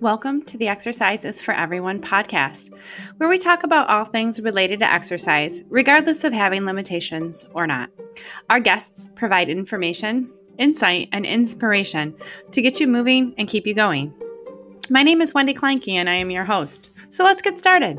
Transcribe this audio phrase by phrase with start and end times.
[0.00, 2.72] Welcome to the Exercise is for Everyone podcast,
[3.16, 7.90] where we talk about all things related to exercise, regardless of having limitations or not.
[8.48, 12.14] Our guests provide information, insight, and inspiration
[12.52, 14.14] to get you moving and keep you going.
[14.88, 16.90] My name is Wendy Kleinke, and I am your host.
[17.08, 17.98] So let's get started.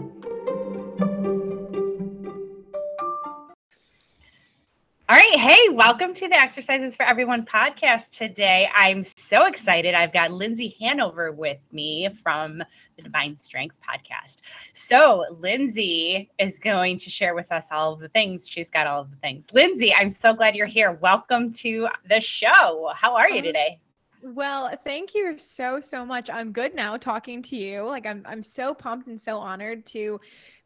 [5.79, 8.67] Welcome to the Exercise is for Everyone podcast today.
[8.75, 9.95] I'm so excited.
[9.95, 12.61] I've got Lindsay Hanover with me from
[12.97, 14.39] the Divine Strength podcast.
[14.73, 18.45] So, Lindsay is going to share with us all of the things.
[18.45, 19.47] She's got all of the things.
[19.53, 20.91] Lindsay, I'm so glad you're here.
[20.91, 22.91] Welcome to the show.
[22.93, 23.79] How are you today?
[24.21, 26.29] Well, thank you so so much.
[26.29, 27.83] I'm good now talking to you.
[27.83, 30.19] Like I'm I'm so pumped and so honored to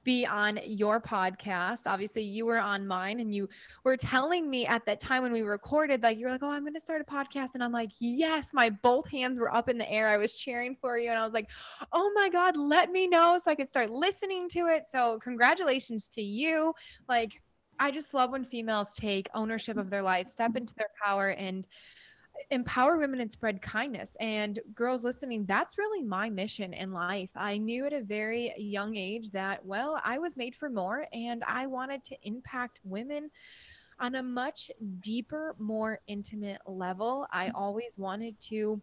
[0.04, 1.82] be on your podcast.
[1.86, 3.48] Obviously, you were on mine and you
[3.84, 6.74] were telling me at that time when we recorded, like, you're like, oh, I'm going
[6.74, 7.50] to start a podcast.
[7.54, 10.10] And I'm like, yes, my both hands were up in the air.
[10.10, 11.10] I was cheering for you.
[11.10, 11.50] And I was like,
[11.94, 14.90] oh my God, let me know so I could start listening to it.
[14.90, 16.74] So, congratulations to you.
[17.08, 17.42] Like,
[17.80, 21.66] I just love when females take ownership of their life, step into their power, and
[22.52, 24.16] empower women and spread kindness.
[24.20, 27.30] And girls listening, that's really my mission in life.
[27.36, 31.44] I knew at a very young age that, well, I was made for more and
[31.46, 33.30] I wanted to impact women
[34.00, 37.28] on a much deeper, more intimate level.
[37.32, 37.56] I mm-hmm.
[37.56, 38.82] always wanted to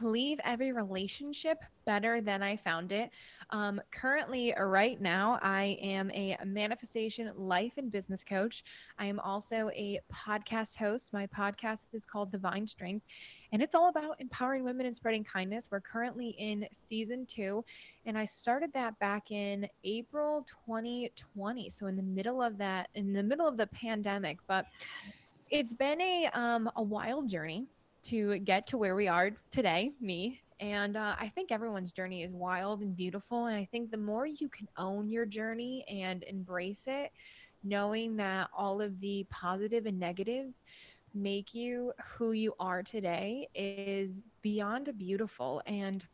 [0.00, 3.10] leave every relationship better than I found it.
[3.50, 8.62] Um, currently, right now, I am a manifestation life and business coach.
[8.98, 11.12] I am also a podcast host.
[11.12, 13.06] My podcast is called Divine Strength,
[13.52, 15.70] and it's all about empowering women and spreading kindness.
[15.70, 17.64] We're currently in season two,
[18.04, 21.70] and I started that back in April 2020.
[21.70, 24.66] So, in the middle of that, in the middle of the pandemic, but
[25.50, 27.66] it's been a um, a wild journey
[28.04, 30.40] to get to where we are today, me.
[30.60, 33.46] And uh, I think everyone's journey is wild and beautiful.
[33.46, 37.12] And I think the more you can own your journey and embrace it,
[37.62, 40.62] knowing that all of the positive and negatives
[41.14, 45.62] make you who you are today is beyond beautiful.
[45.66, 46.04] And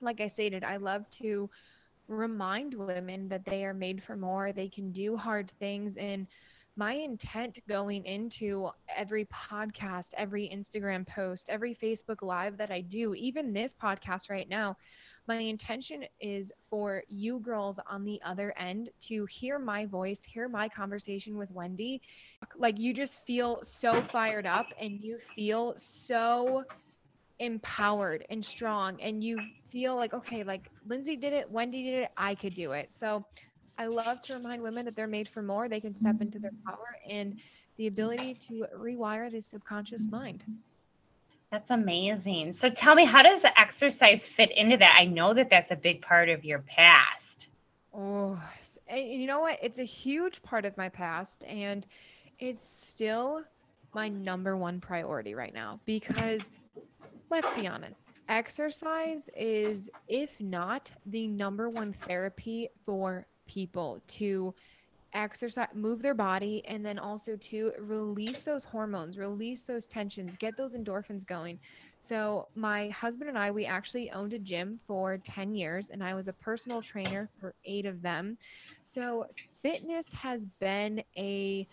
[0.00, 1.48] like I stated, I love to
[2.08, 5.96] remind women that they are made for more, they can do hard things.
[5.96, 6.26] And
[6.76, 13.14] my intent going into every podcast, every Instagram post, every Facebook Live that I do,
[13.14, 14.76] even this podcast right now,
[15.26, 20.48] my intention is for you girls on the other end to hear my voice, hear
[20.48, 22.00] my conversation with Wendy.
[22.56, 26.64] Like you just feel so fired up and you feel so
[27.40, 29.38] empowered and strong and you
[29.70, 33.24] feel like okay like lindsay did it wendy did it i could do it so
[33.80, 35.66] I love to remind women that they're made for more.
[35.66, 37.40] They can step into their power and
[37.78, 40.44] the ability to rewire the subconscious mind.
[41.50, 42.52] That's amazing.
[42.52, 44.96] So tell me, how does the exercise fit into that?
[44.98, 47.48] I know that that's a big part of your past.
[47.94, 48.38] Oh,
[48.94, 49.58] you know what?
[49.62, 51.86] It's a huge part of my past, and
[52.38, 53.44] it's still
[53.94, 56.50] my number one priority right now because
[57.30, 64.54] let's be honest, exercise is, if not the number one therapy for people to
[65.12, 70.56] exercise move their body and then also to release those hormones release those tensions get
[70.56, 71.58] those endorphins going.
[71.98, 76.14] So my husband and i we actually owned a gym for 10 years and i
[76.14, 78.38] was a personal trainer for eight of them.
[78.84, 79.26] So
[79.62, 81.66] fitness has been a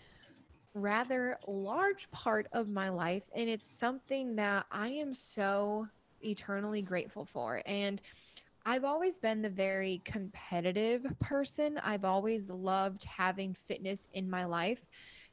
[0.74, 5.86] rather large part of my life and it's something that i am so
[6.20, 7.62] eternally grateful for.
[7.66, 8.00] And
[8.68, 11.78] I've always been the very competitive person.
[11.82, 14.84] I've always loved having fitness in my life.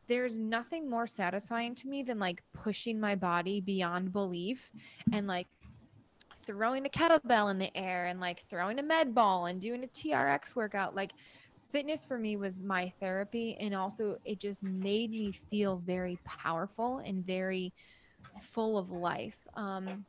[0.08, 4.72] There's nothing more satisfying to me than like pushing my body beyond belief
[5.12, 5.48] and like
[6.48, 9.88] throwing a kettlebell in the air and like throwing a med ball and doing a
[9.88, 10.96] TRX workout.
[10.96, 11.12] Like
[11.74, 17.00] fitness for me was my therapy and also it just made me feel very powerful
[17.00, 17.74] and very
[18.54, 19.36] full of life.
[19.56, 20.06] Um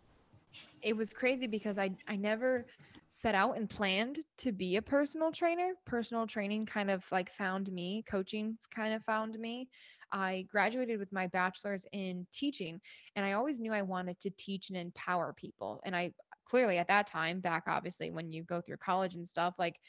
[0.83, 2.67] it was crazy because I I never
[3.09, 5.73] set out and planned to be a personal trainer.
[5.85, 9.69] Personal training kind of like found me, coaching kind of found me.
[10.13, 12.81] I graduated with my bachelor's in teaching,
[13.17, 15.81] and I always knew I wanted to teach and empower people.
[15.85, 16.13] And I
[16.49, 19.81] clearly at that time, back obviously when you go through college and stuff, like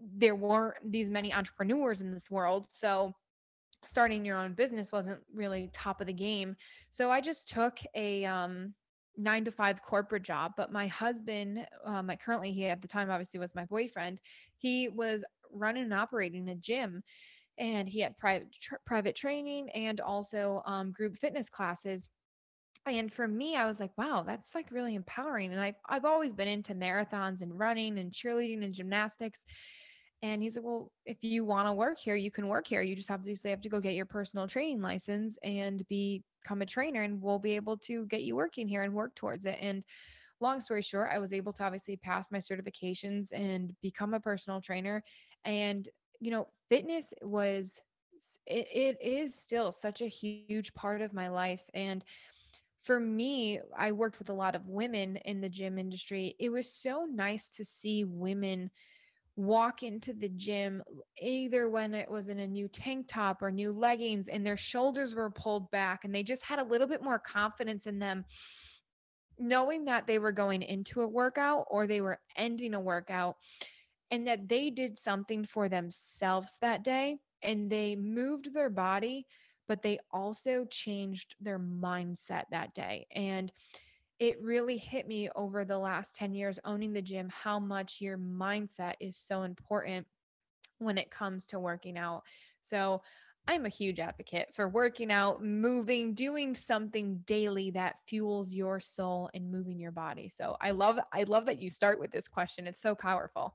[0.00, 2.66] there weren't these many entrepreneurs in this world.
[2.70, 3.14] So
[3.84, 6.56] starting your own business wasn't really top of the game.
[6.90, 8.74] So I just took a um
[9.18, 10.52] nine to five corporate job.
[10.56, 14.20] But my husband, um, currently he at the time obviously was my boyfriend.
[14.56, 17.02] He was running and operating a gym,
[17.58, 18.48] and he had private
[18.86, 22.08] private training and also um, group fitness classes.
[22.86, 26.32] and for me i was like wow that's like really empowering and i've, I've always
[26.32, 29.44] been into marathons and running and cheerleading and gymnastics
[30.22, 32.82] and he's like well if you want to work here you can work here.
[32.82, 37.02] You just obviously have to go get your personal training license and become a trainer
[37.02, 39.58] and we'll be able to get you working here and work towards it.
[39.60, 39.84] And
[40.40, 44.60] long story short i was able to obviously pass my certifications and become a personal
[44.60, 45.02] trainer.
[45.44, 45.88] And
[46.20, 47.80] you know fitness was
[48.46, 51.62] it, it is still such a huge part of my life.
[51.74, 52.04] And
[52.82, 56.34] for me, I worked with a lot of women in the gym industry.
[56.38, 58.70] It was so nice to see women
[59.38, 60.82] walk into the gym
[61.22, 65.14] either when it was in a new tank top or new leggings and their shoulders
[65.14, 68.24] were pulled back and they just had a little bit more confidence in them
[69.38, 73.36] knowing that they were going into a workout or they were ending a workout
[74.10, 79.24] and that they did something for themselves that day and they moved their body
[79.68, 83.06] but they also changed their mindset that day.
[83.14, 83.52] And
[84.20, 88.18] it really hit me over the last 10 years owning the gym how much your
[88.18, 90.06] mindset is so important
[90.78, 92.22] when it comes to working out.
[92.60, 93.02] So,
[93.46, 99.30] I'm a huge advocate for working out, moving, doing something daily that fuels your soul
[99.32, 100.28] and moving your body.
[100.28, 102.66] So, I love I love that you start with this question.
[102.66, 103.54] It's so powerful.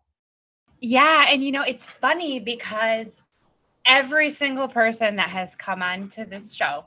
[0.79, 3.07] Yeah, and you know, it's funny because
[3.87, 6.85] every single person that has come on to this show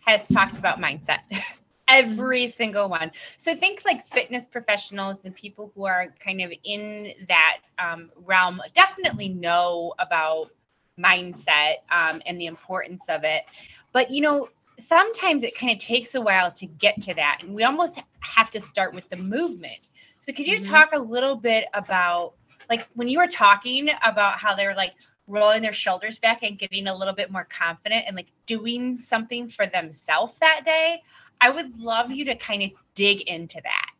[0.00, 1.20] has talked about mindset.
[1.88, 3.10] every single one.
[3.36, 8.60] So think like fitness professionals and people who are kind of in that um, realm
[8.74, 10.50] definitely know about
[10.98, 13.44] mindset um, and the importance of it.
[13.92, 14.48] But you know,
[14.78, 18.50] sometimes it kind of takes a while to get to that, and we almost have
[18.52, 19.88] to start with the movement.
[20.16, 20.72] So could you mm-hmm.
[20.72, 22.34] talk a little bit about
[22.68, 24.92] like when you were talking about how they're like
[25.26, 29.48] rolling their shoulders back and getting a little bit more confident and like doing something
[29.48, 31.02] for themselves that day.
[31.40, 33.90] I would love you to kind of dig into that.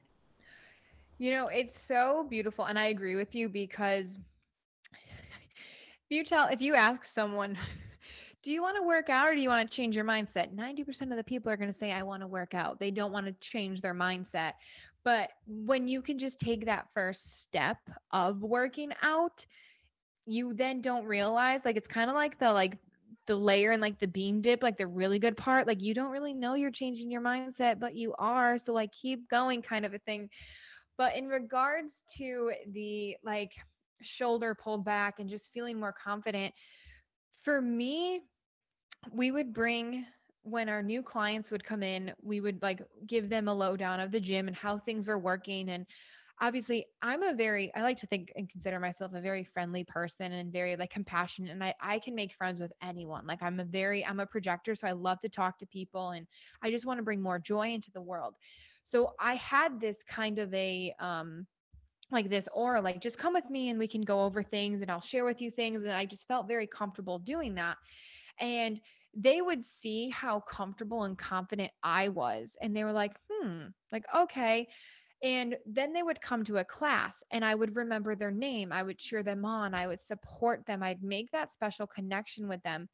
[1.19, 2.65] You know, it's so beautiful.
[2.65, 4.19] And I agree with you because
[4.93, 7.59] if you tell, if you ask someone,
[8.43, 10.55] do you want to work out or do you want to change your mindset?
[10.55, 12.79] 90% of the people are going to say, I want to work out.
[12.79, 14.53] They don't want to change their mindset.
[15.05, 17.79] But when you can just take that first step
[18.13, 19.45] of working out,
[20.27, 22.77] you then don't realize like it's kind of like the like
[23.29, 25.69] the layer and like the bean dip, like the really good part.
[25.69, 28.59] Like you don't really know you're changing your mindset, but you are.
[28.59, 30.29] So like keep going kind of a thing.
[30.97, 33.53] But in regards to the like
[34.03, 36.53] shoulder pulled back and just feeling more confident,
[37.43, 38.23] for me,
[39.13, 40.05] we would bring
[40.43, 44.11] when our new clients would come in, we would like give them a lowdown of
[44.11, 45.87] the gym and how things were working and
[46.41, 50.33] obviously i'm a very i like to think and consider myself a very friendly person
[50.33, 53.27] and very like compassionate and i i can make friends with anyone.
[53.27, 56.27] Like i'm a very i'm a projector so i love to talk to people and
[56.63, 58.35] i just want to bring more joy into the world.
[58.85, 61.47] So i had this kind of a um
[62.11, 64.91] like this aura like just come with me and we can go over things and
[64.91, 67.77] i'll share with you things and i just felt very comfortable doing that.
[68.41, 68.81] And
[69.15, 74.05] they would see how comfortable and confident i was and they were like hmm like
[74.15, 74.69] okay
[75.23, 78.73] and then they would come to a class and I would remember their name.
[78.73, 79.75] I would cheer them on.
[79.75, 80.83] I would support them.
[80.83, 82.89] I'd make that special connection with them.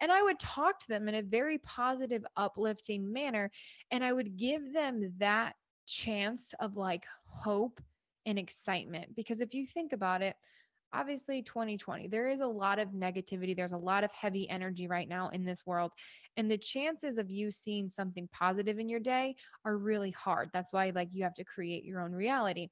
[0.00, 3.50] And I would talk to them in a very positive, uplifting manner.
[3.90, 5.54] And I would give them that
[5.86, 7.80] chance of like hope
[8.24, 9.14] and excitement.
[9.14, 10.36] Because if you think about it,
[10.92, 15.08] obviously 2020 there is a lot of negativity there's a lot of heavy energy right
[15.08, 15.92] now in this world
[16.36, 20.50] and the chances of you seeing something positive in your day are really hard.
[20.52, 22.68] That's why like you have to create your own reality.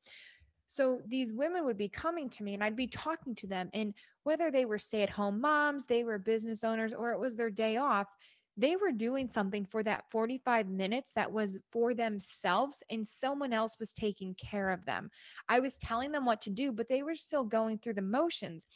[0.67, 3.95] So these women would be coming to me and I'd be talking to them and
[4.25, 7.51] whether they were stay at home moms they were business owners or it was their
[7.51, 8.09] day off
[8.57, 13.77] they were doing something for that 45 minutes that was for themselves and someone else
[13.81, 15.11] was taking care of them.
[15.49, 18.67] I was telling them what to do, but they were still going through the motions.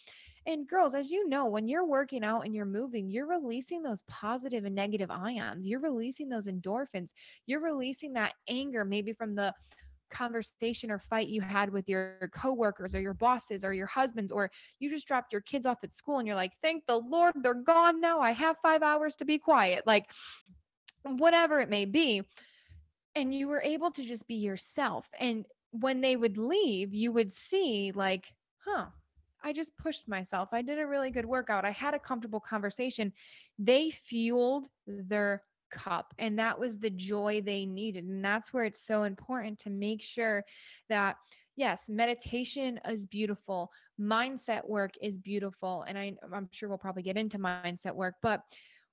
[0.47, 4.03] And girls, as you know, when you're working out and you're moving, you're releasing those
[4.09, 5.67] positive and negative ions.
[5.67, 7.11] You're releasing those endorphins.
[7.47, 9.53] You're releasing that anger, maybe from the
[10.11, 14.51] conversation or fight you had with your coworkers or your bosses or your husbands or
[14.79, 17.55] you just dropped your kids off at school and you're like thank the lord they're
[17.55, 20.07] gone now i have 5 hours to be quiet like
[21.03, 22.23] whatever it may be
[23.15, 27.33] and you were able to just be yourself and when they would leave you would
[27.33, 28.33] see like
[28.65, 28.87] huh
[29.43, 30.49] I just pushed myself.
[30.53, 31.65] I did a really good workout.
[31.65, 33.13] I had a comfortable conversation.
[33.59, 38.85] They fueled their cup and that was the joy they needed and that's where it's
[38.87, 40.45] so important to make sure
[40.89, 41.17] that
[41.57, 43.71] yes meditation is beautiful
[44.01, 48.43] mindset work is beautiful and I, i'm sure we'll probably get into mindset work but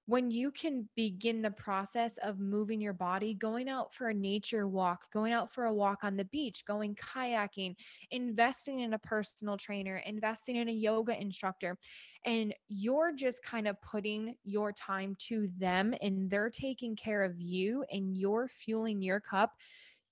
[0.07, 4.67] when you can begin the process of moving your body, going out for a nature
[4.67, 7.75] walk, going out for a walk on the beach, going kayaking,
[8.11, 11.77] investing in a personal trainer, investing in a yoga instructor,
[12.23, 17.39] and you're just kind of putting your time to them and they're taking care of
[17.39, 19.53] you and you're fueling your cup,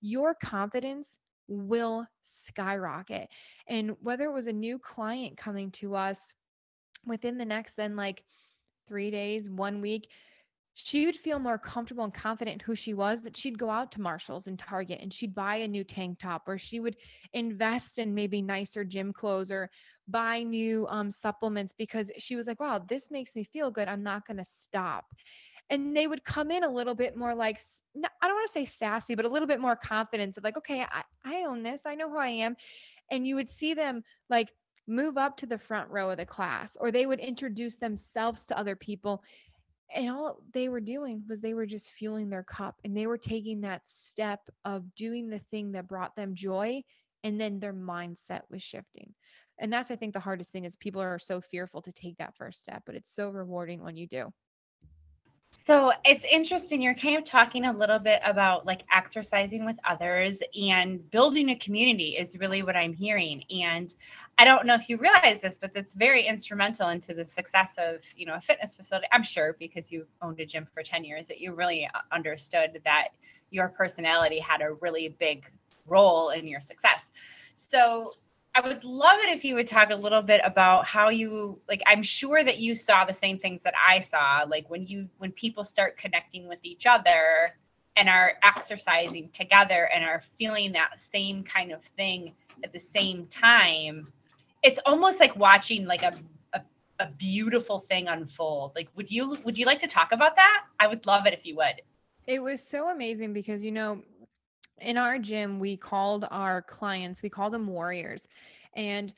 [0.02, 3.30] your confidence will skyrocket.
[3.68, 6.34] And whether it was a new client coming to us
[7.06, 8.24] within the next, then like,
[8.88, 10.10] three days, one week,
[10.75, 13.92] she would feel more comfortable and confident in who she was that she'd go out
[13.92, 16.96] to Marshalls and Target and she'd buy a new tank top or she would
[17.34, 19.70] invest in maybe nicer gym clothes or
[20.08, 23.88] buy new um, supplements because she was like, wow, this makes me feel good.
[23.88, 25.06] I'm not going to stop.
[25.70, 27.62] And they would come in a little bit more like,
[27.96, 30.82] I don't want to say sassy, but a little bit more confidence of like, okay,
[30.82, 31.84] I, I own this.
[31.86, 32.56] I know who I am.
[33.12, 34.50] And you would see them like
[34.88, 38.58] move up to the front row of the class or they would introduce themselves to
[38.58, 39.24] other people
[39.96, 43.18] and all they were doing was they were just fueling their cup and they were
[43.18, 46.84] taking that step of doing the thing that brought them joy
[47.24, 49.13] and then their mindset was shifting
[49.60, 52.36] and that's i think the hardest thing is people are so fearful to take that
[52.36, 54.32] first step but it's so rewarding when you do
[55.56, 56.82] so it's interesting.
[56.82, 61.56] You're kind of talking a little bit about like exercising with others and building a
[61.56, 63.44] community is really what I'm hearing.
[63.50, 63.94] And
[64.38, 68.02] I don't know if you realize this, but that's very instrumental into the success of,
[68.16, 69.08] you know, a fitness facility.
[69.12, 73.10] I'm sure because you owned a gym for 10 years that you really understood that
[73.52, 75.46] your personality had a really big
[75.88, 77.12] role in your success.
[77.54, 78.13] So
[78.56, 81.82] I would love it if you would talk a little bit about how you like
[81.88, 85.32] I'm sure that you saw the same things that I saw like when you when
[85.32, 87.56] people start connecting with each other
[87.96, 93.25] and are exercising together and are feeling that same kind of thing at the same
[93.28, 94.08] time
[94.63, 96.13] it's almost like watching like a,
[96.53, 96.62] a
[97.00, 100.88] a beautiful thing unfold like would you would you like to talk about that I
[100.88, 101.82] would love it if you would
[102.25, 104.01] it was so amazing because you know
[104.79, 108.27] in our gym, we called our clients, we called them warriors.
[108.75, 109.13] And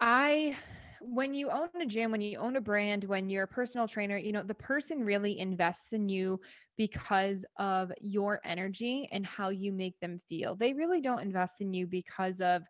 [0.00, 0.56] I,
[1.00, 4.16] when you own a gym, when you own a brand, when you're a personal trainer,
[4.16, 6.40] you know, the person really invests in you
[6.76, 10.54] because of your energy and how you make them feel.
[10.54, 12.62] They really don't invest in you because of,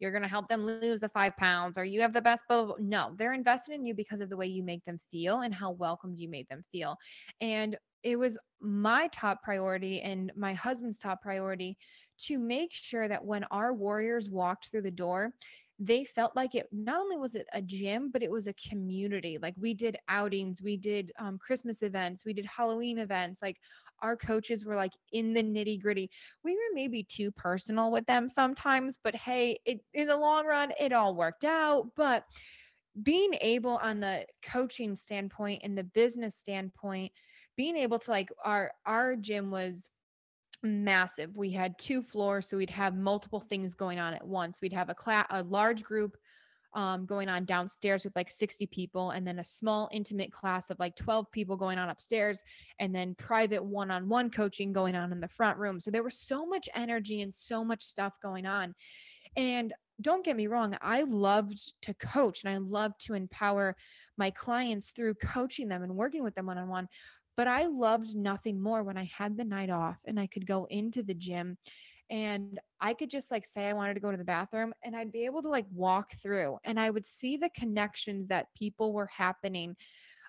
[0.00, 2.72] you're going to help them lose the five pounds or you have the best blah,
[2.78, 5.70] no they're invested in you because of the way you make them feel and how
[5.70, 6.96] welcomed you made them feel.
[7.40, 11.76] And it was my top priority and my husband's top priority
[12.18, 15.32] to make sure that when our warriors walked through the door,
[15.78, 19.38] they felt like it not only was it a gym but it was a community.
[19.40, 23.56] Like we did outings we did um, christmas events we did halloween events like
[24.02, 26.10] our coaches were like in the nitty gritty
[26.44, 30.72] we were maybe too personal with them sometimes but hey it, in the long run
[30.80, 32.24] it all worked out but
[33.02, 37.12] being able on the coaching standpoint and the business standpoint
[37.56, 39.88] being able to like our our gym was
[40.62, 41.36] massive.
[41.36, 44.58] We had two floors, so we'd have multiple things going on at once.
[44.60, 46.16] We'd have a class, a large group
[46.74, 50.78] um, going on downstairs with like 60 people, and then a small intimate class of
[50.78, 52.42] like 12 people going on upstairs,
[52.78, 55.80] and then private one on one coaching going on in the front room.
[55.80, 58.74] So there was so much energy and so much stuff going on.
[59.36, 63.76] And don't get me wrong, I loved to coach and I loved to empower
[64.16, 66.88] my clients through coaching them and working with them one on one.
[67.36, 70.66] But I loved nothing more when I had the night off and I could go
[70.68, 71.56] into the gym
[72.10, 75.12] and I could just like say I wanted to go to the bathroom and I'd
[75.12, 79.08] be able to like walk through and I would see the connections that people were
[79.14, 79.76] happening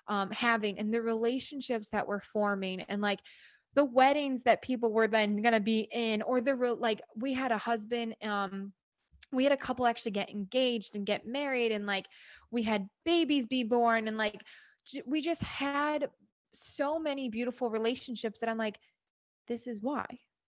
[0.08, 3.20] um having and the relationships that were forming and like
[3.74, 7.32] the weddings that people were then going to be in or the real like we
[7.32, 8.72] had a husband um
[9.32, 12.06] we had a couple actually get engaged and get married and like
[12.50, 14.42] we had babies be born and like
[15.06, 16.08] we just had
[16.52, 18.78] so many beautiful relationships that I'm like,
[19.48, 20.06] this is why.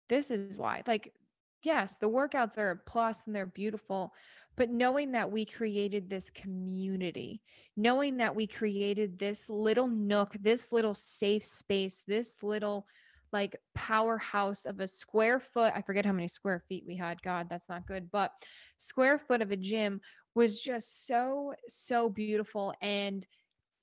[0.08, 0.82] This is why.
[0.86, 1.14] Like,
[1.62, 4.12] yes, the workouts are a plus and they're beautiful,
[4.56, 7.42] but knowing that we created this community,
[7.76, 12.86] knowing that we created this little nook, this little safe space, this little
[13.32, 15.72] like powerhouse of a square foot.
[15.74, 17.20] I forget how many square feet we had.
[17.22, 18.10] God, that's not good.
[18.12, 18.30] But
[18.78, 20.00] square foot of a gym
[20.36, 22.72] was just so, so beautiful.
[22.80, 23.26] And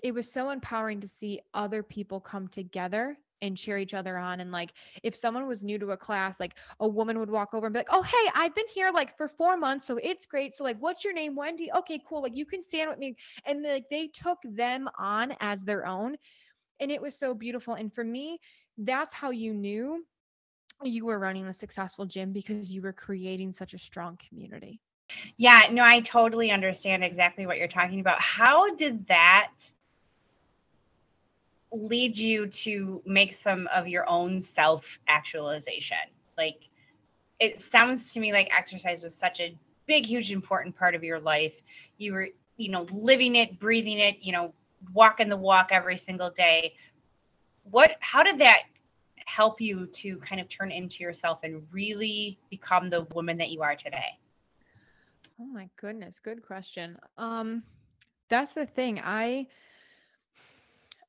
[0.01, 4.39] it was so empowering to see other people come together and cheer each other on.
[4.39, 7.67] And like, if someone was new to a class, like a woman would walk over
[7.67, 9.85] and be like, Oh, hey, I've been here like for four months.
[9.85, 10.53] So it's great.
[10.53, 11.35] So, like, what's your name?
[11.35, 11.71] Wendy.
[11.77, 12.21] Okay, cool.
[12.21, 13.15] Like, you can stand with me.
[13.45, 16.15] And like, they took them on as their own.
[16.79, 17.75] And it was so beautiful.
[17.75, 18.39] And for me,
[18.77, 20.03] that's how you knew
[20.83, 24.81] you were running a successful gym because you were creating such a strong community.
[25.37, 28.21] Yeah, no, I totally understand exactly what you're talking about.
[28.21, 29.51] How did that
[31.71, 35.97] lead you to make some of your own self actualization?
[36.37, 36.69] Like,
[37.39, 41.19] it sounds to me like exercise was such a big, huge, important part of your
[41.19, 41.61] life.
[41.97, 44.53] You were, you know, living it, breathing it, you know,
[44.93, 46.75] walking the walk every single day.
[47.63, 48.63] What, how did that
[49.25, 53.61] help you to kind of turn into yourself and really become the woman that you
[53.61, 54.19] are today?
[55.39, 56.97] Oh my goodness, good question.
[57.17, 57.63] Um
[58.29, 59.01] that's the thing.
[59.03, 59.47] I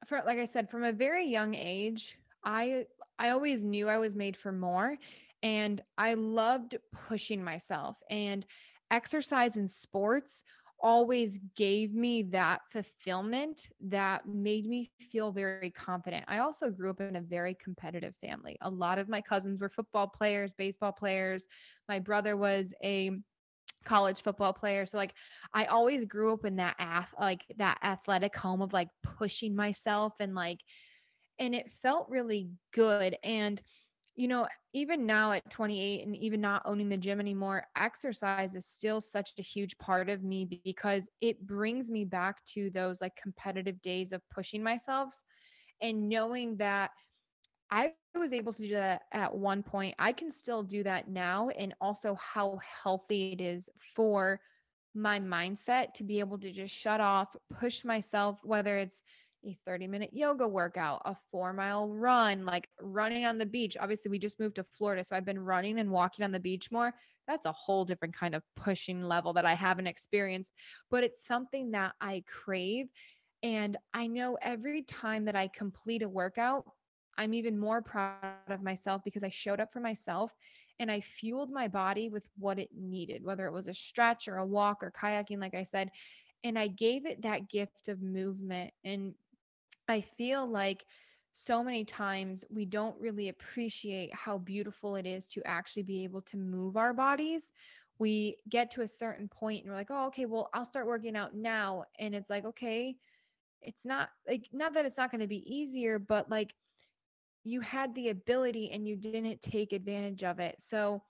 [0.07, 2.87] for like I said from a very young age, I
[3.19, 4.97] I always knew I was made for more
[5.43, 8.47] and I loved pushing myself and
[8.91, 10.43] exercise and sports
[10.83, 16.25] always gave me that fulfillment that made me feel very confident.
[16.27, 18.57] I also grew up in a very competitive family.
[18.63, 21.47] A lot of my cousins were football players, baseball players.
[21.89, 23.13] My brother was a
[23.85, 24.87] college football player.
[24.87, 25.15] So like
[25.53, 30.15] I always grew up in that ath like that athletic home of like pushing myself
[30.21, 30.61] and like
[31.39, 33.61] and it felt really good and
[34.15, 38.67] you know, even now at 28 and even not owning the gym anymore, exercise is
[38.67, 43.17] still such a huge part of me because it brings me back to those like
[43.17, 45.23] competitive days of pushing myself
[45.81, 46.91] and knowing that
[47.71, 49.95] I was able to do that at one point.
[49.99, 51.49] I can still do that now.
[51.51, 54.41] And also how healthy it is for
[54.95, 59.03] my mindset to be able to just shut off, push myself, whether it's
[59.45, 63.77] a 30 minute yoga workout, a four mile run, like running on the beach.
[63.81, 65.03] Obviously, we just moved to Florida.
[65.03, 66.95] So I've been running and walking on the beach more.
[67.27, 70.53] That's a whole different kind of pushing level that I haven't experienced,
[70.91, 72.89] but it's something that I crave.
[73.43, 76.65] And I know every time that I complete a workout,
[77.19, 78.15] I'm even more proud
[78.49, 80.35] of myself because I showed up for myself
[80.79, 84.39] and I fueled my body with what it needed, whether it was a stretch or
[84.39, 85.91] a walk or kayaking, like I said.
[86.45, 88.73] And I gave it that gift of movement.
[88.85, 89.15] And
[89.89, 90.85] I feel like
[91.33, 96.23] so many times we don't really appreciate how beautiful it is to actually be able
[96.23, 97.53] to move our bodies.
[97.99, 101.17] We get to a certain point and we're like, oh, okay, well, I'll start working
[101.17, 101.85] out now.
[101.99, 102.97] And it's like, okay,
[103.61, 106.55] it's not like, not that it's not going to be easier, but like
[107.45, 110.57] you had the ability and you didn't take advantage of it.
[110.59, 111.03] So,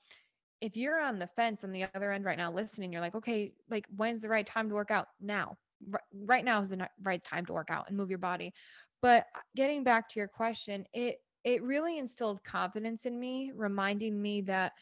[0.61, 3.53] if you're on the fence on the other end right now listening, you're like, okay,
[3.69, 5.09] like when's the right time to work out?
[5.21, 5.57] Now
[6.15, 8.53] right now is the right time to work out and move your body.
[9.01, 14.21] But uh, getting back to your question, it it really instilled confidence in me, reminding
[14.21, 14.73] me that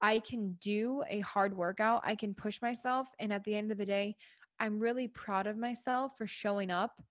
[0.00, 3.78] I can do a hard workout, I can push myself, and at the end of
[3.78, 4.14] the day,
[4.60, 7.02] I'm really proud of myself for showing up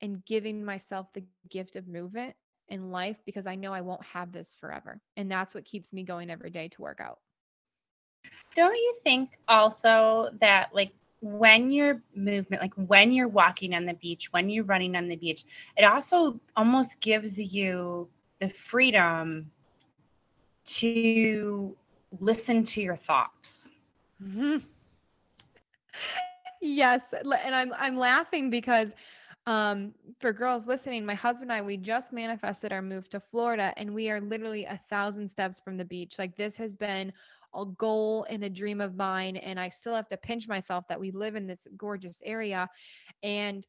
[0.00, 2.34] and giving myself the gift of movement
[2.74, 5.00] in life because I know I won't have this forever.
[5.16, 7.20] And that's what keeps me going every day to work out.
[8.56, 13.94] Don't you think also that like when you're movement like when you're walking on the
[13.94, 15.46] beach when you're running on the beach
[15.78, 18.06] it also almost gives you
[18.40, 19.50] the freedom
[20.66, 21.74] to
[22.20, 23.70] listen to your thoughts
[24.22, 24.58] mm-hmm.
[26.60, 28.92] yes and i'm i'm laughing because
[29.46, 33.74] um for girls listening my husband and i we just manifested our move to florida
[33.76, 37.12] and we are literally a thousand steps from the beach like this has been
[37.54, 39.36] a goal and a dream of mine.
[39.36, 42.68] And I still have to pinch myself that we live in this gorgeous area.
[43.22, 43.64] And,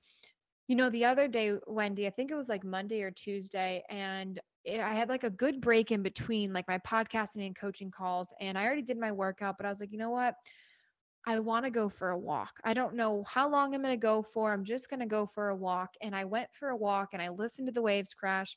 [0.67, 4.39] you know, the other day, Wendy, I think it was like Monday or Tuesday, and
[4.67, 8.33] I had like a good break in between like my podcasting and coaching calls.
[8.41, 10.33] And I already did my workout, but I was like, you know what?
[11.27, 12.51] I want to go for a walk.
[12.63, 14.53] I don't know how long I'm going to go for.
[14.53, 15.89] I'm just going to go for a walk.
[16.01, 18.55] And I went for a walk and I listened to the waves crash.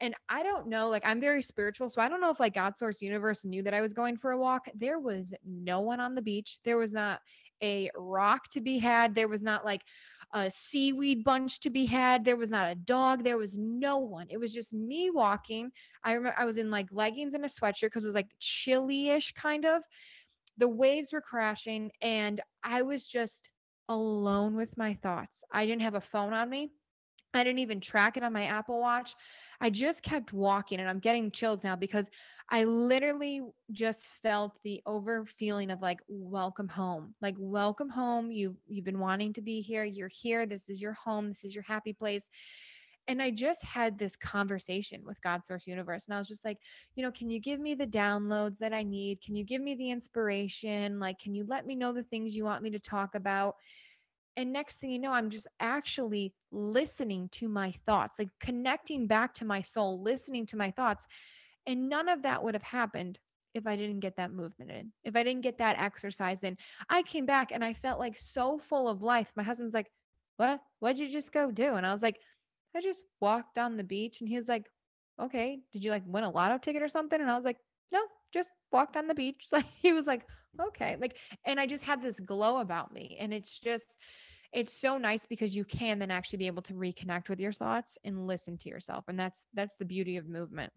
[0.00, 1.88] And I don't know, like I'm very spiritual.
[1.88, 4.32] So I don't know if like God Source Universe knew that I was going for
[4.32, 4.66] a walk.
[4.74, 6.58] There was no one on the beach.
[6.64, 7.20] There was not
[7.62, 9.14] a rock to be had.
[9.14, 9.82] There was not like
[10.32, 12.24] a seaweed bunch to be had.
[12.24, 13.22] There was not a dog.
[13.22, 14.26] There was no one.
[14.30, 15.70] It was just me walking.
[16.02, 19.32] I remember I was in like leggings and a sweatshirt because it was like chilly-ish
[19.32, 19.84] kind of.
[20.58, 23.50] The waves were crashing and I was just
[23.88, 25.42] alone with my thoughts.
[25.52, 26.70] I didn't have a phone on me.
[27.34, 29.14] I didn't even track it on my Apple Watch.
[29.60, 32.06] I just kept walking and I'm getting chills now because
[32.50, 37.14] I literally just felt the over feeling of like welcome home.
[37.20, 38.30] Like welcome home.
[38.30, 39.84] You you've been wanting to be here.
[39.84, 40.46] You're here.
[40.46, 41.28] This is your home.
[41.28, 42.28] This is your happy place.
[43.06, 46.06] And I just had this conversation with God Source Universe.
[46.06, 46.58] And I was just like,
[46.94, 49.20] you know, can you give me the downloads that I need?
[49.20, 50.98] Can you give me the inspiration?
[50.98, 53.56] Like, can you let me know the things you want me to talk about?
[54.36, 59.34] And next thing you know, I'm just actually listening to my thoughts, like connecting back
[59.34, 61.06] to my soul, listening to my thoughts.
[61.66, 63.18] And none of that would have happened
[63.54, 66.56] if I didn't get that movement in, if I didn't get that exercise in.
[66.88, 69.30] I came back and I felt like so full of life.
[69.36, 69.90] My husband's like,
[70.36, 70.60] What?
[70.80, 71.74] What'd you just go do?
[71.74, 72.18] And I was like,
[72.76, 74.20] I just walked down the beach.
[74.20, 74.70] And he was like,
[75.20, 77.20] okay, did you like win a lotto ticket or something?
[77.20, 77.58] And I was like,
[77.92, 78.00] no,
[78.32, 79.46] just walked on the beach.
[79.52, 80.26] Like he was like,
[80.60, 80.96] okay.
[81.00, 83.16] Like, and I just had this glow about me.
[83.20, 83.94] And it's just,
[84.52, 87.98] it's so nice because you can then actually be able to reconnect with your thoughts
[88.04, 89.04] and listen to yourself.
[89.08, 90.72] And that's that's the beauty of movement.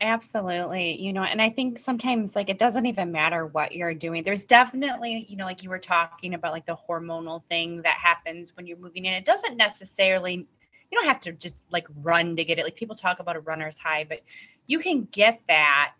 [0.00, 1.00] Absolutely.
[1.00, 4.24] You know, and I think sometimes like it doesn't even matter what you're doing.
[4.24, 8.56] There's definitely, you know, like you were talking about like the hormonal thing that happens
[8.56, 9.14] when you're moving in.
[9.14, 10.48] It doesn't necessarily
[10.92, 12.64] you don't have to just like run to get it.
[12.64, 14.20] Like people talk about a runner's high, but
[14.66, 15.94] you can get that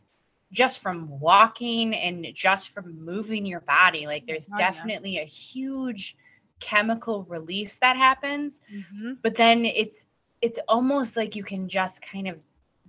[0.53, 4.07] just from walking and just from moving your body.
[4.07, 5.23] Like there's oh, definitely yeah.
[5.23, 6.15] a huge
[6.61, 8.61] chemical release that happens.
[8.73, 9.15] Mm-hmm.
[9.23, 10.05] But then it's
[10.43, 12.37] it's almost like you can just kind of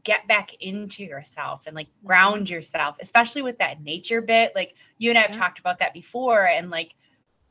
[0.03, 2.07] get back into yourself and like mm-hmm.
[2.07, 4.51] ground yourself, especially with that nature bit.
[4.55, 5.37] Like you and I have yeah.
[5.37, 6.95] talked about that before and like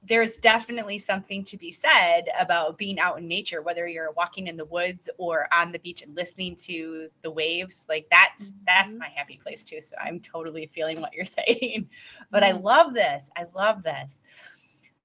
[0.04, 4.56] there's definitely something to be said about being out in nature, whether you're walking in
[4.56, 7.84] the woods or on the beach and listening to the waves.
[7.88, 8.64] Like that's mm-hmm.
[8.66, 9.80] that's my happy place too.
[9.80, 11.88] So I'm totally feeling what you're saying.
[12.30, 12.56] But mm-hmm.
[12.56, 13.24] I love this.
[13.36, 14.18] I love this.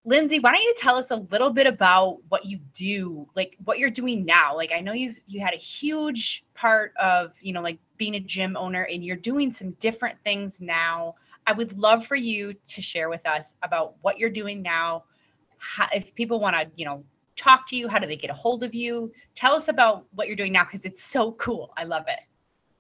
[0.04, 3.78] Lindsay, why don't you tell us a little bit about what you do, like what
[3.78, 4.56] you're doing now?
[4.56, 8.20] Like I know you you had a huge part of, you know, like being a
[8.20, 11.16] gym owner and you're doing some different things now
[11.48, 15.06] I would love for you to share with us about what you're doing now.
[15.58, 17.04] How, if people want to, you know,
[17.38, 19.14] talk to you, how do they get a hold of you?
[19.34, 21.74] Tell us about what you're doing now because it's so cool.
[21.78, 22.20] I love it.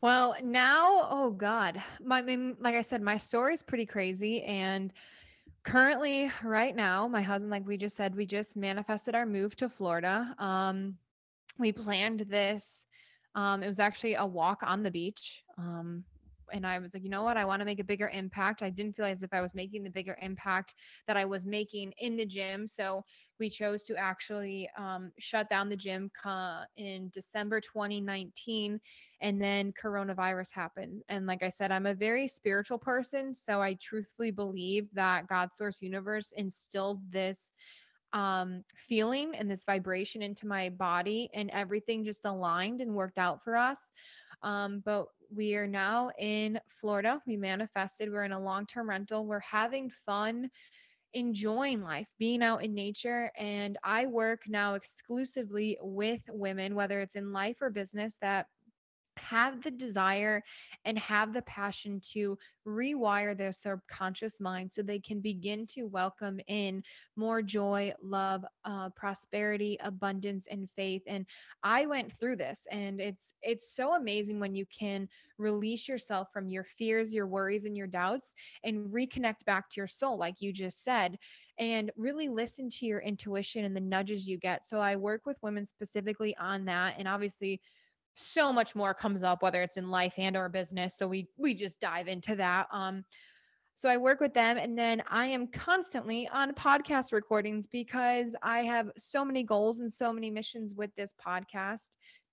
[0.01, 2.21] Well, now, oh God, my,
[2.60, 4.43] like I said, my story is pretty crazy.
[4.43, 4.91] And
[5.63, 9.69] currently, right now, my husband, like we just said, we just manifested our move to
[9.69, 10.36] Florida.
[10.39, 10.97] Um,
[11.58, 12.86] we planned this.
[13.34, 15.43] Um, it was actually a walk on the beach.
[15.58, 16.03] Um,
[16.51, 17.38] and I was like, you know what?
[17.38, 18.62] I want to make a bigger impact.
[18.62, 20.75] I didn't feel as if I was making the bigger impact
[21.07, 22.67] that I was making in the gym.
[22.67, 23.03] So
[23.39, 26.12] we chose to actually um, shut down the gym
[26.77, 28.79] in December 2019.
[29.21, 31.01] And then coronavirus happened.
[31.10, 33.33] And like I said, I'm a very spiritual person.
[33.33, 37.53] So I truthfully believe that God Source Universe instilled this
[38.13, 43.43] um feeling and this vibration into my body and everything just aligned and worked out
[43.43, 43.91] for us
[44.43, 47.22] um but we are now in Florida.
[47.26, 48.12] We manifested.
[48.12, 49.26] We're in a long term rental.
[49.26, 50.50] We're having fun,
[51.13, 53.32] enjoying life, being out in nature.
[53.38, 58.48] And I work now exclusively with women, whether it's in life or business, that
[59.19, 60.43] have the desire
[60.86, 66.39] and have the passion to rewire their subconscious mind so they can begin to welcome
[66.47, 66.84] in
[67.15, 71.01] more joy, love, uh, prosperity, abundance, and faith.
[71.08, 71.25] And
[71.63, 76.49] I went through this, and it's it's so amazing when you can release yourself from
[76.49, 80.51] your fears, your worries, and your doubts, and reconnect back to your soul, like you
[80.51, 81.17] just said
[81.60, 84.65] and really listen to your intuition and the nudges you get.
[84.65, 86.95] So I work with women specifically on that.
[86.97, 87.62] And obviously,
[88.19, 91.53] so much more comes up whether it's in life and or business so we we
[91.53, 93.03] just dive into that um
[93.77, 98.62] so I work with them and then I am constantly on podcast recordings because I
[98.62, 101.91] have so many goals and so many missions with this podcast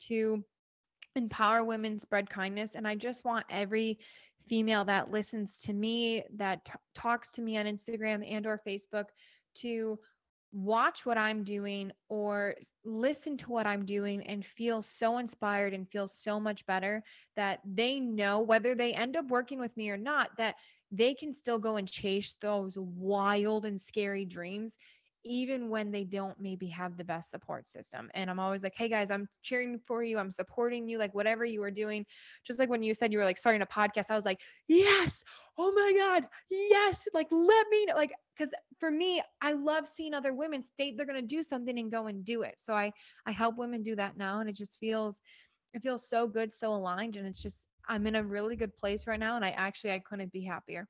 [0.09, 0.43] to
[1.17, 2.75] empower women, spread kindness.
[2.75, 3.99] And I just want every
[4.49, 9.07] female that listens to me, that t- talks to me on Instagram and or Facebook
[9.57, 9.99] to
[10.55, 15.89] watch what I'm doing or listen to what I'm doing and feel so inspired and
[15.89, 17.03] feel so much better
[17.35, 20.55] that they know whether they end up working with me or not, that
[20.93, 24.79] they can still go and chase those wild and scary dreams
[25.25, 28.11] even when they don't maybe have the best support system.
[28.15, 30.19] And I'm always like, hey guys, I'm cheering for you.
[30.19, 32.05] I'm supporting you, like whatever you are doing.
[32.45, 35.25] Just like when you said you were like starting a podcast, I was like, yes,
[35.59, 37.95] oh my God, yes, like let me know.
[37.95, 41.91] Like, because for me, I love seeing other women state they're gonna do something and
[41.91, 42.55] go and do it.
[42.59, 42.93] So I
[43.27, 44.41] I help women do that now.
[44.41, 45.21] And it just feels
[45.73, 47.17] it feels so good, so aligned.
[47.17, 49.37] And it's just I'm in a really good place right now.
[49.37, 50.89] And I actually I couldn't be happier.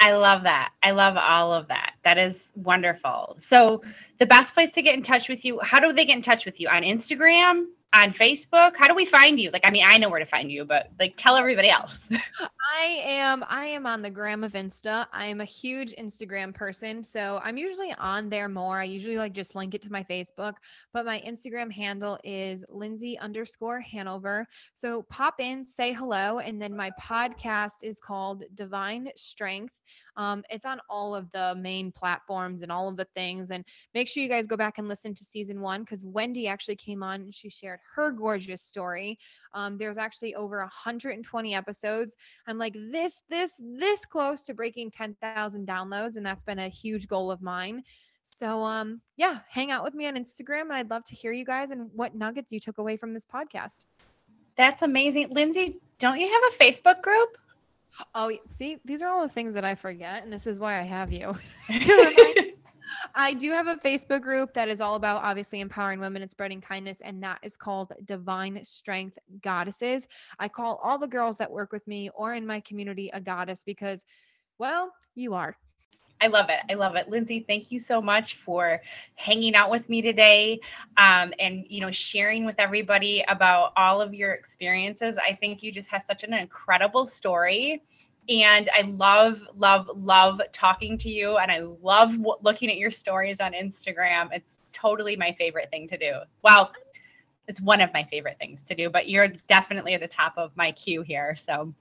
[0.00, 0.72] I love that.
[0.82, 1.94] I love all of that.
[2.04, 3.36] That is wonderful.
[3.38, 3.82] So,
[4.18, 6.46] the best place to get in touch with you, how do they get in touch
[6.46, 6.68] with you?
[6.68, 7.66] On Instagram?
[7.94, 8.76] On Facebook?
[8.76, 9.50] How do we find you?
[9.50, 12.08] Like, I mean, I know where to find you, but like, tell everybody else.
[12.78, 15.06] I am, I am on the gram of Insta.
[15.12, 18.80] I am a huge Instagram person, so I'm usually on there more.
[18.80, 20.54] I usually like just link it to my Facebook,
[20.92, 24.46] but my Instagram handle is Lindsay underscore Hanover.
[24.74, 29.72] So pop in, say hello, and then my podcast is called Divine Strength.
[30.16, 33.50] Um, it's on all of the main platforms and all of the things.
[33.50, 36.76] And make sure you guys go back and listen to season one because Wendy actually
[36.76, 39.18] came on and she shared her gorgeous story.
[39.54, 42.16] Um, there's actually over 120 episodes.
[42.46, 47.08] I'm like this, this, this close to breaking 10,000 downloads, and that's been a huge
[47.08, 47.82] goal of mine.
[48.28, 51.44] So um yeah, hang out with me on Instagram and I'd love to hear you
[51.44, 53.76] guys and what nuggets you took away from this podcast.
[54.56, 55.28] That's amazing.
[55.30, 57.36] Lindsay, don't you have a Facebook group?
[58.14, 60.82] Oh, see, these are all the things that I forget and this is why I
[60.82, 61.36] have you.
[63.14, 66.60] I do have a Facebook group that is all about obviously empowering women and spreading
[66.60, 70.06] kindness, and that is called Divine Strength Goddesses.
[70.38, 73.62] I call all the girls that work with me or in my community a goddess
[73.64, 74.04] because,
[74.58, 75.56] well, you are.
[76.20, 76.60] I love it.
[76.70, 77.08] I love it.
[77.08, 78.80] Lindsay, thank you so much for
[79.16, 80.60] hanging out with me today
[80.96, 85.18] um, and, you know, sharing with everybody about all of your experiences.
[85.18, 87.82] I think you just have such an incredible story
[88.28, 91.36] and I love, love, love talking to you.
[91.36, 94.28] And I love w- looking at your stories on Instagram.
[94.32, 96.14] It's totally my favorite thing to do.
[96.42, 96.72] Well,
[97.46, 100.50] it's one of my favorite things to do, but you're definitely at the top of
[100.56, 101.36] my queue here.
[101.36, 101.72] So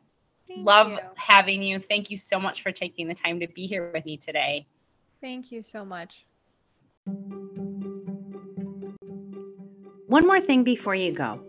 [0.48, 1.00] Thank love you.
[1.16, 1.80] having you.
[1.80, 4.68] Thank you so much for taking the time to be here with me today.
[5.22, 6.26] Thank you so much.
[10.08, 11.42] One more thing before you go.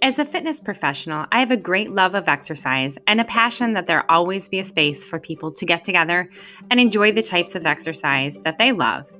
[0.00, 3.86] As a fitness professional, I have a great love of exercise and a passion that
[3.86, 6.30] there always be a space for people to get together
[6.70, 9.10] and enjoy the types of exercise that they love.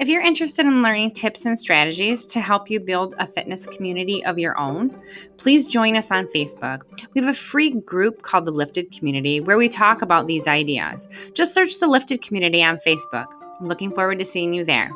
[0.00, 4.24] If you're interested in learning tips and strategies to help you build a fitness community
[4.24, 5.00] of your own,
[5.36, 6.82] please join us on Facebook.
[7.14, 11.08] We have a free group called the Lifted Community where we talk about these ideas.
[11.34, 13.26] Just search the Lifted Community on Facebook.
[13.60, 14.92] I'm looking forward to seeing you there.